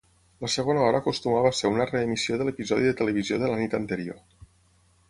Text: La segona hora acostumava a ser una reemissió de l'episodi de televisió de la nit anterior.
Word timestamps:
La 0.43 0.47
segona 0.53 0.81
hora 0.85 1.01
acostumava 1.05 1.51
a 1.53 1.57
ser 1.59 1.71
una 1.75 1.87
reemissió 1.91 2.41
de 2.41 2.49
l'episodi 2.49 2.89
de 2.91 2.99
televisió 3.05 3.41
de 3.45 3.53
la 3.55 3.61
nit 3.65 3.79
anterior. 3.83 4.21